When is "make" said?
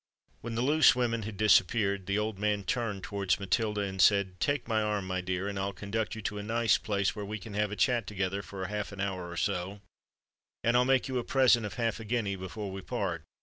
10.85-11.07